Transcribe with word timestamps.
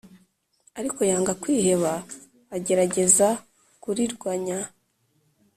ariko 0.79 0.99
yanga 1.09 1.31
kwiheba, 1.41 1.91
agerageza 2.55 3.27
kurirwanya. 3.81 4.57